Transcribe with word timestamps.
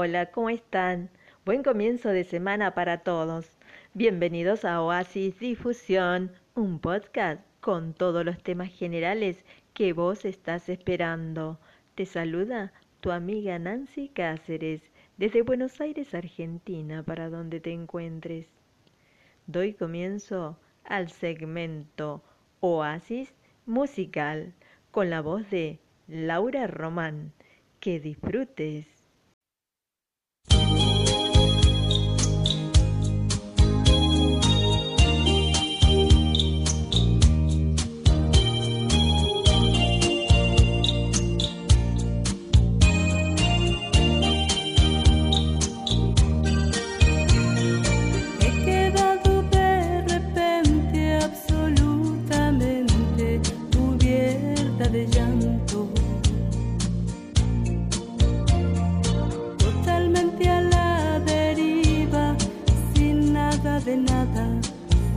hola, 0.00 0.26
¿cómo 0.26 0.48
están? 0.48 1.10
Buen 1.44 1.64
comienzo 1.64 2.10
de 2.10 2.22
semana 2.22 2.72
para 2.72 2.98
todos. 2.98 3.58
Bienvenidos 3.94 4.64
a 4.64 4.80
Oasis 4.80 5.40
Difusión, 5.40 6.30
un 6.54 6.78
podcast 6.78 7.42
con 7.58 7.94
todos 7.94 8.24
los 8.24 8.40
temas 8.40 8.68
generales 8.68 9.44
que 9.74 9.92
vos 9.92 10.24
estás 10.24 10.68
esperando. 10.68 11.58
Te 11.96 12.06
saluda 12.06 12.72
tu 13.00 13.10
amiga 13.10 13.58
Nancy 13.58 14.08
Cáceres 14.08 14.82
desde 15.16 15.42
Buenos 15.42 15.80
Aires, 15.80 16.14
Argentina, 16.14 17.02
para 17.02 17.28
donde 17.28 17.58
te 17.58 17.72
encuentres. 17.72 18.46
Doy 19.48 19.74
comienzo 19.74 20.60
al 20.84 21.10
segmento 21.10 22.22
Oasis 22.60 23.34
musical 23.66 24.54
con 24.92 25.10
la 25.10 25.22
voz 25.22 25.50
de 25.50 25.80
Laura 26.06 26.68
Román. 26.68 27.32
Que 27.80 27.98
disfrutes. 27.98 28.97
de 63.84 63.96
nada 63.96 64.60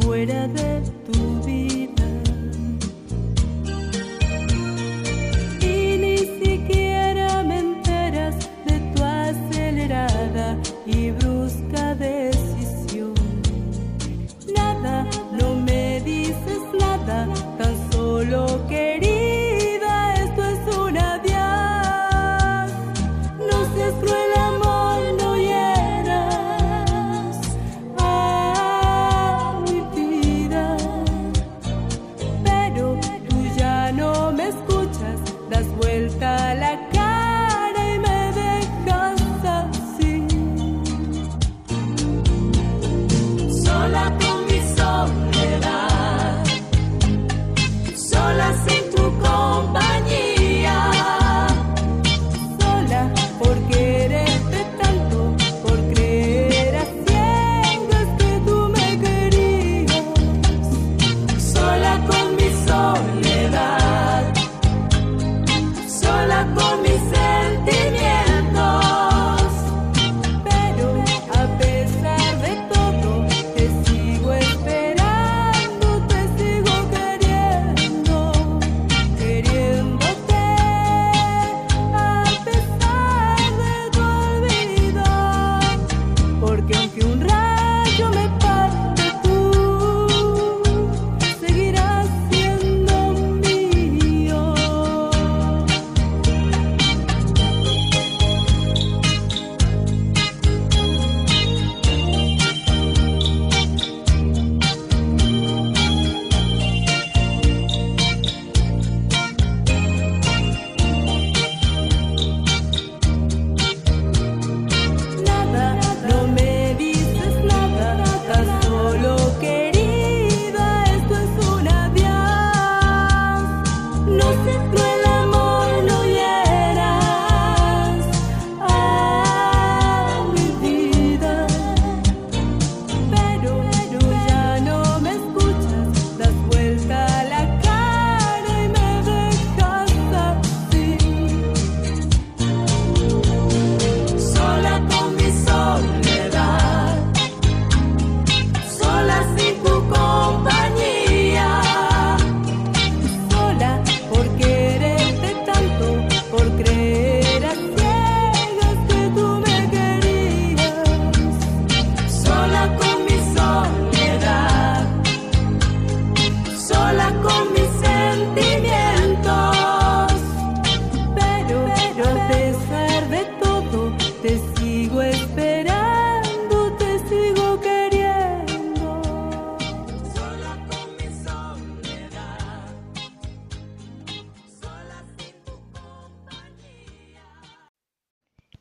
fuera 0.00 0.46
de 0.48 0.82
tu 1.06 1.42
vida. 1.46 2.08
Y 5.60 5.96
ni 5.98 6.18
siquiera 6.18 7.42
me 7.42 7.58
enteras 7.58 8.36
de 8.66 8.80
tu 8.94 9.02
acelerada 9.02 10.58
y 10.86 11.10
brusca 11.12 11.94
de 11.94 12.19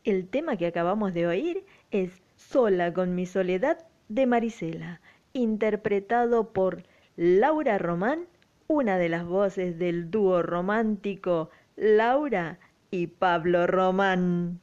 El 0.09 0.27
tema 0.27 0.57
que 0.57 0.65
acabamos 0.65 1.13
de 1.13 1.27
oír 1.27 1.63
es 1.91 2.09
Sola 2.35 2.91
con 2.93 3.13
mi 3.13 3.27
soledad 3.27 3.85
de 4.07 4.25
Marisela, 4.25 5.01
interpretado 5.33 6.51
por 6.51 6.81
Laura 7.15 7.77
Román, 7.77 8.25
una 8.65 8.97
de 8.97 9.07
las 9.07 9.23
voces 9.23 9.77
del 9.77 10.09
dúo 10.09 10.41
romántico 10.41 11.51
Laura 11.75 12.57
y 12.89 13.05
Pablo 13.05 13.67
Román. 13.67 14.59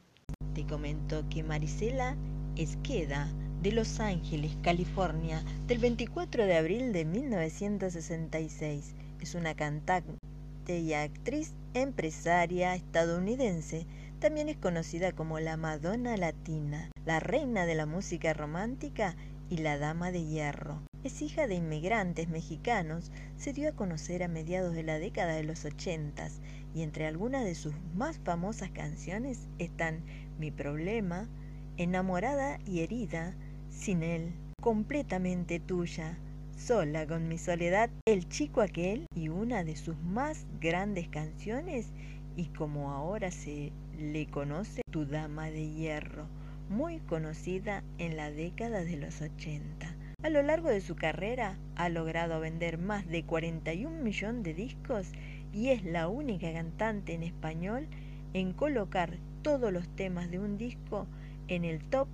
Te 0.53 0.67
comento 0.67 1.23
que 1.31 1.45
Marisela 1.45 2.17
es 2.57 2.77
queda 2.79 3.33
de 3.63 3.71
Los 3.71 4.01
Ángeles, 4.01 4.59
California, 4.63 5.45
del 5.69 5.79
24 5.79 6.45
de 6.45 6.57
abril 6.57 6.93
de 6.93 7.05
1966. 7.05 8.97
Es 9.21 9.37
una 9.37 9.55
cantante 9.55 10.19
y 10.67 10.93
actriz 10.93 11.55
empresaria 11.73 12.75
estadounidense 12.75 13.87
también 14.19 14.49
es 14.49 14.57
conocida 14.57 15.13
como 15.13 15.41
la 15.41 15.57
Madonna 15.57 16.17
Latina, 16.17 16.91
la 17.05 17.21
reina 17.21 17.67
de 17.67 17.75
la 17.75 17.87
música 17.87 18.33
romántica 18.33 19.15
y 19.51 19.59
la 19.59 19.79
Dama 19.79 20.11
de 20.11 20.25
Hierro. 20.25 20.83
Es 21.05 21.23
hija 21.23 21.47
de 21.47 21.55
inmigrantes 21.57 22.29
mexicanos, 22.29 23.13
se 23.37 23.53
dio 23.53 23.69
a 23.69 23.77
conocer 23.77 24.23
a 24.23 24.29
mediados 24.29 24.75
de 24.75 24.83
la 24.83 24.99
década 24.99 25.35
de 25.35 25.45
los 25.45 25.65
ochentas 25.65 26.41
y 26.75 26.83
entre 26.83 27.07
algunas 27.07 27.45
de 27.45 27.55
sus 27.55 27.75
más 27.95 28.19
famosas 28.19 28.71
canciones 28.71 29.49
están 29.59 30.03
Mi 30.39 30.51
Problema, 30.51 31.29
enamorada 31.77 32.59
y 32.67 32.81
herida, 32.81 33.35
sin 33.69 34.03
él, 34.03 34.33
completamente 34.61 35.61
tuya, 35.61 36.19
sola 36.57 37.07
con 37.07 37.29
mi 37.29 37.39
soledad, 37.39 37.91
el 38.07 38.29
chico 38.29 38.63
aquel 38.63 39.07
y 39.15 39.29
una 39.29 39.63
de 39.63 39.77
sus 39.77 39.97
más 40.03 40.47
grandes 40.59 41.09
canciones 41.09 41.93
y 42.35 42.47
como 42.47 42.91
ahora 42.91 43.31
se 43.31 43.73
le 43.99 44.27
conoce, 44.27 44.83
tu 44.91 45.07
dama 45.07 45.51
de 45.51 45.69
hierro, 45.73 46.27
muy 46.69 46.99
conocida 47.01 47.83
en 47.99 48.17
la 48.17 48.31
década 48.31 48.83
de 48.83 48.97
los 48.97 49.21
80. 49.21 49.95
A 50.23 50.31
lo 50.31 50.43
largo 50.43 50.69
de 50.69 50.81
su 50.81 50.97
carrera 50.97 51.57
ha 51.77 51.89
logrado 51.89 52.41
vender 52.41 52.79
más 52.79 53.07
de 53.07 53.25
41 53.25 54.03
millones 54.03 54.43
de 54.43 54.55
discos 54.55 55.13
y 55.53 55.69
es 55.69 55.85
la 55.85 56.09
única 56.09 56.53
cantante 56.53 57.15
en 57.15 57.23
español 57.23 57.87
en 58.35 58.53
colocar 58.53 59.17
todos 59.43 59.73
los 59.73 59.89
temas 59.91 60.31
de 60.31 60.39
un 60.39 60.59
disco 60.59 61.07
en 61.49 61.65
el 61.65 61.83
top 61.85 62.09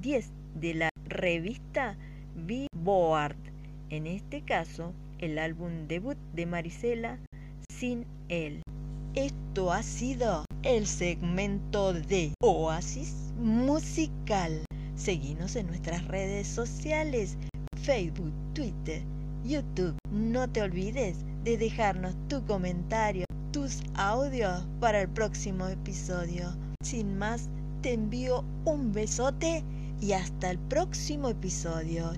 10 0.00 0.30
de 0.54 0.74
la 0.74 0.88
revista 1.06 1.96
Billboard. 2.34 3.36
En 3.90 4.06
este 4.06 4.42
caso, 4.42 4.94
el 5.18 5.38
álbum 5.38 5.86
debut 5.88 6.18
de 6.34 6.46
Marisela, 6.46 7.18
Sin 7.70 8.06
él. 8.28 8.62
Esto 9.14 9.72
ha 9.72 9.82
sido 9.82 10.47
el 10.62 10.86
segmento 10.86 11.92
de 11.92 12.34
Oasis 12.40 13.14
Musical. 13.38 14.64
Seguimos 14.96 15.54
en 15.54 15.68
nuestras 15.68 16.06
redes 16.08 16.48
sociales, 16.48 17.36
Facebook, 17.82 18.32
Twitter, 18.54 19.02
YouTube. 19.44 19.96
No 20.10 20.48
te 20.48 20.62
olvides 20.62 21.18
de 21.44 21.56
dejarnos 21.56 22.16
tu 22.28 22.44
comentario, 22.44 23.24
tus 23.52 23.82
audios 23.94 24.66
para 24.80 25.02
el 25.02 25.08
próximo 25.08 25.68
episodio. 25.68 26.56
Sin 26.82 27.16
más, 27.16 27.48
te 27.82 27.92
envío 27.92 28.44
un 28.64 28.92
besote 28.92 29.62
y 30.00 30.12
hasta 30.12 30.50
el 30.50 30.58
próximo 30.58 31.28
episodio. 31.28 32.12